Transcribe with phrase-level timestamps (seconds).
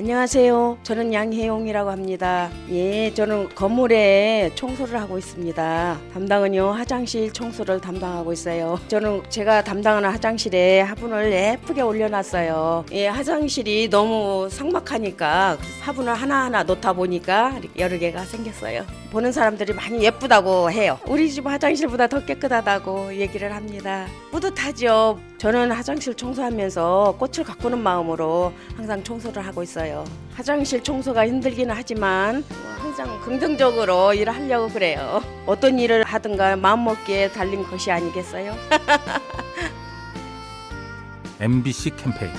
[0.00, 0.78] 안녕하세요.
[0.82, 2.48] 저는 양혜용이라고 합니다.
[2.70, 5.98] 예, 저는 건물에 청소를 하고 있습니다.
[6.14, 8.80] 담당은요, 화장실 청소를 담당하고 있어요.
[8.88, 12.86] 저는 제가 담당하는 화장실에 화분을 예쁘게 올려놨어요.
[12.92, 18.86] 예, 화장실이 너무 삭막하니까 화분을 하나하나 놓다 보니까 여러 개가 생겼어요.
[19.10, 20.98] 보는 사람들이 많이 예쁘다고 해요.
[21.08, 24.06] 우리 집 화장실보다 더 깨끗하다고 얘기를 합니다.
[24.30, 25.18] 뿌듯하죠.
[25.36, 29.89] 저는 화장실 청소하면서 꽃을 가꾸는 마음으로 항상 청소를 하고 있어요.
[30.34, 32.44] 화장실 청소가 힘들기는 하지만
[32.78, 35.22] 항상 긍정적으로 일을 하려고 그래요.
[35.46, 38.54] 어떤 일을 하든가 마음먹기에 달린 것이 아니겠어요?
[41.40, 42.32] MBC 캠페인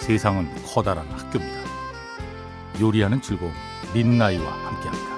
[0.00, 1.60] 세상은 커다란 학교입니다.
[2.80, 3.52] 요리하는 즐거움
[3.94, 5.11] 민나이와 함께합니다.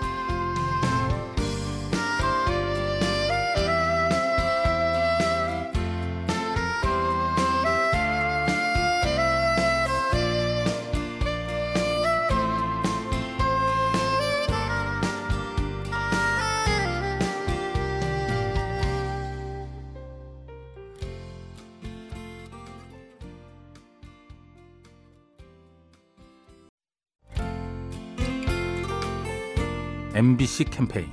[30.15, 31.09] MBC 캠페인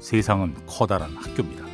[0.00, 1.66] 세상은 커다란 학교입니다.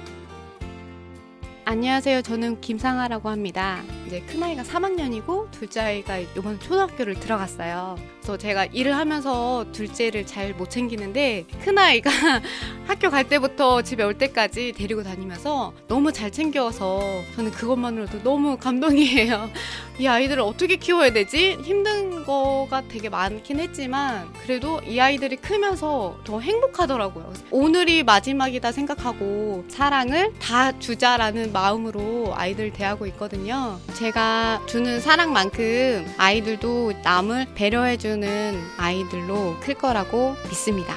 [1.65, 2.23] 안녕하세요.
[2.23, 3.83] 저는 김상아라고 합니다.
[4.07, 7.97] 이제 큰아이가 3학년이고 둘째 아이가 이번 초등학교를 들어갔어요.
[8.19, 12.11] 그래서 제가 일을 하면서 둘째를 잘 못 챙기는데 큰아이가
[12.89, 19.49] 학교 갈 때부터 집에 올 때까지 데리고 다니면서 너무 잘 챙겨서 저는 그것만으로도 너무 감동이에요.
[19.99, 21.59] 이 아이들을 어떻게 키워야 되지?
[21.63, 27.33] 힘든 거가 되게 많긴 했지만 그래도 이 아이들이 크면서 더 행복하더라고요.
[27.51, 33.79] 오늘이 마지막이다 생각하고 사랑을 다 주자라는 마음으로 아이들 대하고 있거든요.
[33.93, 40.95] 제가 주는 사랑만큼 아이들도 남을 배려해주는 아이들로 클 거라고 믿습니다.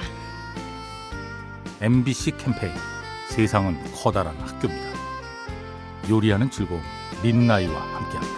[1.82, 2.72] MBC 캠페인
[3.30, 4.86] 세상은 커다란 학교입니다.
[6.10, 6.82] 요리하는 즐거움
[7.22, 8.35] 민나이와 함께합니다.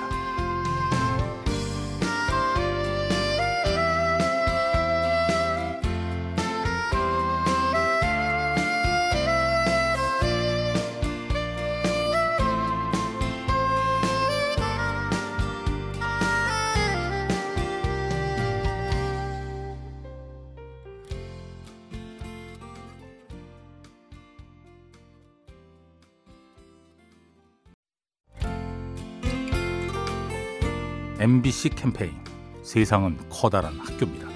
[31.20, 32.12] MBC 캠페인
[32.62, 34.28] 세상은 커다란 학교입니다.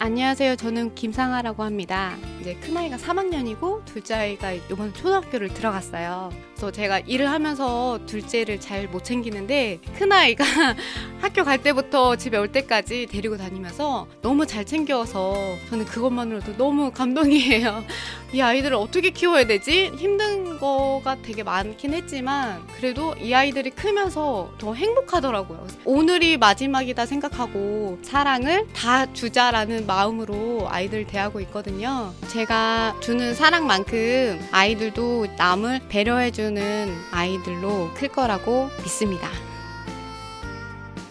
[0.00, 0.56] 안녕하세요.
[0.56, 2.16] 저는 김상아라고 합니다.
[2.44, 6.30] 이제 큰 아이가 3학년이고 둘째 아이가 이번 초등학교를 들어갔어요.
[6.52, 10.44] 그래서 제가 일을 하면서 둘째를 잘 못 챙기는데 큰 아이가
[11.20, 17.82] 학교 갈 때부터 집에 올 때까지 데리고 다니면서 너무 잘 챙겨서 저는 그것만으로도 너무 감동이에요.
[18.34, 19.92] 이 아이들을 어떻게 키워야 되지?
[19.96, 25.66] 힘든 거가 되게 많긴 했지만 그래도 이 아이들이 크면서 더 행복하더라고요.
[25.84, 32.12] 오늘이 마지막이다 생각하고 사랑을 다 주자라는 마음으로 아이들 대하고 있거든요.
[32.34, 39.28] 제가 주는 사랑만큼 아이들도 남을 배려해주는 아이들로 클 거라고 믿습니다.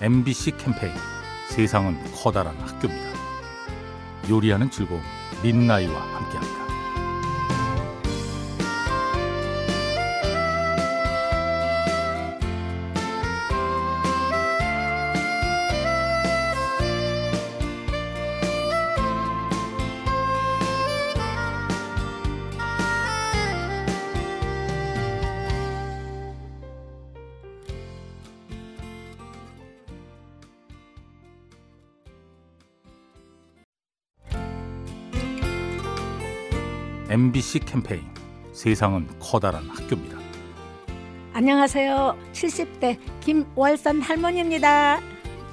[0.01, 0.91] MBC 캠페인
[1.47, 3.13] 세상은 커다란 학교입니다.
[4.29, 5.01] 요리하는 즐거움
[5.41, 6.72] 민나이와 함께합니다.
[37.13, 38.01] MBC 캠페인
[38.53, 40.17] 세상은 커다란 학교입니다.
[41.33, 42.17] 안녕하세요.
[42.33, 44.99] 70대 김월선 할머니입니다.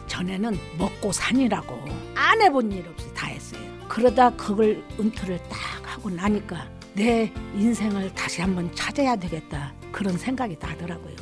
[0.06, 1.84] 전에는 먹고 산이라고
[2.14, 3.60] 안 해본 일 없이 다 했어요.
[3.88, 11.14] 그러다 그걸 은퇴를 딱 하고 나니까 내 인생을 다시 한번 찾아야 되겠다 그런 생각이 나더라고요.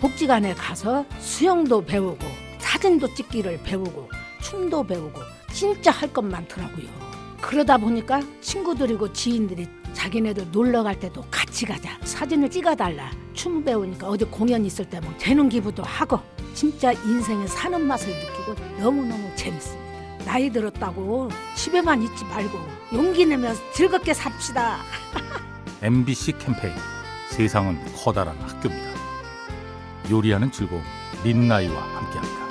[0.00, 2.24] 복지관에 가서 수영도 배우고
[2.58, 4.08] 사진도 찍기를 배우고
[4.40, 5.20] 춤도 배우고
[5.52, 7.10] 진짜 할 것 많더라고요.
[7.40, 9.66] 그러다 보니까 친구들이고 지인들이
[10.00, 11.98] 자기네들 놀러 갈 때도 같이 가자.
[12.04, 13.10] 사진을 찍어달라.
[13.34, 16.18] 춤 배우니까 어디 공연 있을 때뭐 재능 기부도 하고
[16.54, 20.24] 진짜 인생에 사는 맛을 느끼고 너무너무 재밌습니다.
[20.24, 22.58] 나이 들었다고 집에만 있지 말고
[22.94, 24.78] 용기 내며 즐겁게 삽시다.
[25.82, 26.74] MBC 캠페인
[27.28, 28.90] 세상은 커다란 학교입니다.
[30.10, 30.82] 요리하는 즐거움
[31.24, 32.49] 민나이와 함께합니다.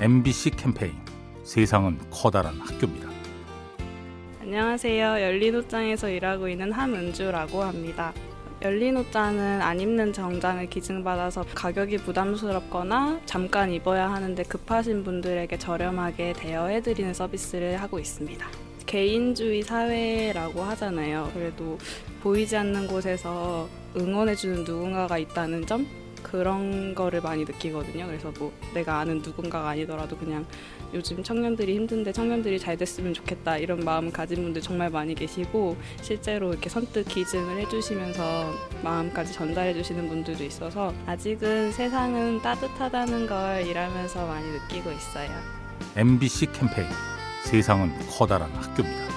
[0.00, 0.92] MBC 캠페인
[1.42, 3.08] 세상은 커다란 학교입니다.
[4.40, 5.20] 안녕하세요.
[5.20, 8.12] 열린 옷장에서 일하고 있는 함은주라고 합니다.
[8.62, 17.12] 열린 옷장은 안 입는 정장을 기증받아서 가격이 부담스럽거나 잠깐 입어야 하는데 급하신 분들에게 저렴하게 대여해드리는
[17.12, 18.46] 서비스를 하고 있습니다.
[18.86, 21.32] 개인주의 사회라고 하잖아요.
[21.34, 21.76] 그래도
[22.22, 25.84] 보이지 않는 곳에서 응원해주는 누군가가 있다는 점?
[26.30, 28.06] 그런 거를 많이 느끼거든요.
[28.06, 30.46] 그래서 뭐 내가 아는 누군가가 아니더라도 그냥
[30.94, 36.50] 요즘 청년들이 힘든데 청년들이 잘 됐으면 좋겠다 이런 마음 가진 분들 정말 많이 계시고 실제로
[36.50, 38.52] 이렇게 선뜻 기증을 해주시면서
[38.82, 45.30] 마음까지 전달해 주시는 분들도 있어서 아직은 세상은 따뜻하다는 걸 일하면서 많이 느끼고 있어요.
[45.96, 46.88] MBC 캠페인
[47.44, 49.08] 세상은 커다란 학교입니다.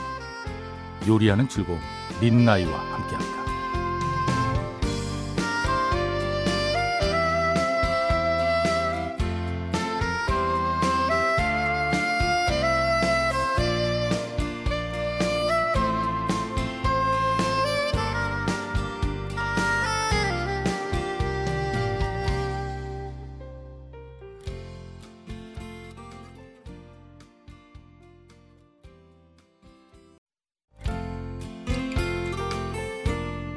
[1.08, 1.80] 요리하는 즐거움
[2.22, 3.51] 민나이와 함께합니다.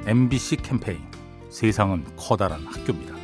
[0.06, 0.99] MBC 캠페인
[1.49, 3.15] 세상은 커다란 학교입니다.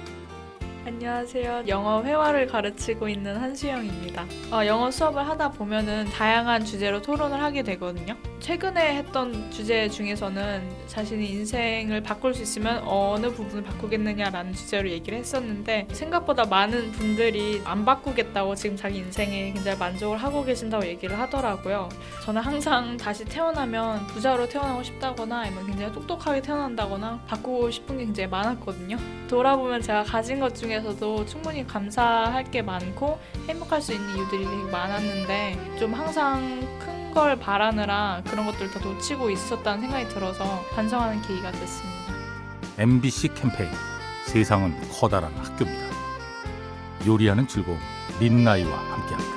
[0.87, 1.65] 안녕하세요.
[1.69, 4.25] 영어 회화를 가르치고 있는 한수영입니다.
[4.51, 8.17] 어, 영어 수업을 하다 보면은 다양한 주제로 토론을 하게 되거든요.
[8.41, 15.89] 최근에 했던 주제 중에서는 자신이 인생을 바꿀 수 있으면 어느 부분을 바꾸겠느냐라는 주제로 얘기를 했었는데
[15.93, 21.91] 생각보다 많은 분들이 안 바꾸겠다고 지금 자기 인생에 굉장히 만족을 하고 계신다고 얘기를 하더라고요.
[22.25, 28.29] 저는 항상 다시 태어나면 부자로 태어나고 싶다거나 아니면 굉장히 똑똑하게 태어난다거나 바꾸고 싶은 게 굉장히
[28.31, 28.97] 많았거든요.
[29.29, 35.77] 돌아보면 제가 가진 것 중에서도 충분히 감사할 게 많고 행복할 수 있는 이유들이 되게 많았는데
[35.79, 42.15] 좀 항상 큰 걸 바라느라 그런 것들을 더 놓치고 있었다는 생각이 들어서 반성하는 계기가 됐습니다.
[42.79, 43.71] MBC 캠페인
[44.27, 45.91] 세상은 커다란 학교입니다.
[47.07, 47.79] 요리하는 즐거움
[48.19, 49.30] 민나이와 함께합니다.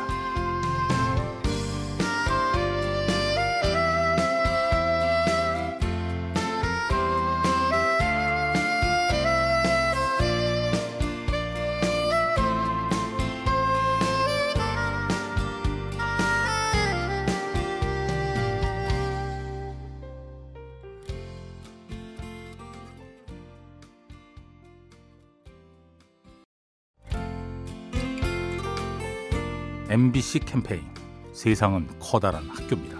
[29.94, 30.81] MBC 캠페인
[31.34, 32.98] 세상은 커다란 학교입니다.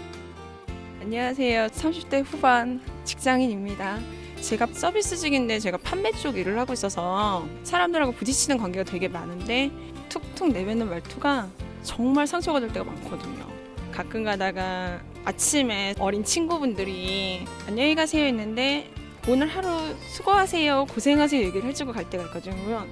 [1.02, 1.66] 안녕하세요.
[1.70, 3.98] 30대 후반 직장인입니다.
[4.40, 9.72] 제가 서비스직인데 제가 판매 쪽 일을 하고 있어서 사람들하고 부딪히는 관계가 되게 많은데
[10.08, 11.50] 툭툭 내뱉는 말투가
[11.82, 13.48] 정말 상처가 될 때가 많거든요.
[13.92, 18.93] 가끔 가다가 아침에 어린 친구분들이 안녕히 가세요 했는데
[19.28, 19.70] 오늘 하루
[20.10, 22.56] 수고하세요, 고생하세요 얘기를 해주고 갈 때가 있거든요.
[22.66, 22.90] 그러면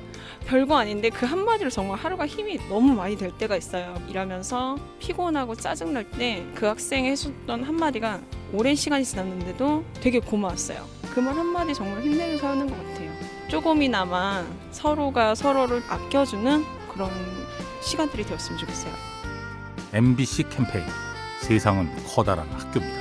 [0.47, 3.93] 별거 아닌데 그 한마디로 정말 하루가 힘이 너무 많이 될 때가 있어요.
[4.09, 8.21] 일하면서 피곤하고 짜증날 때 그 학생이 해줬던 한마디가
[8.53, 10.85] 오랜 시간이 지났는데도 되게 고마웠어요.
[11.13, 13.11] 그 말 한마디 정말 힘내면서 하는 것 같아요.
[13.49, 17.11] 조금이나마 서로가 서로를 아껴주는 그런
[17.81, 18.93] 시간들이 되었으면 좋겠어요.
[19.93, 20.85] MBC 캠페인
[21.41, 23.00] 세상은 커다란 학교입니다.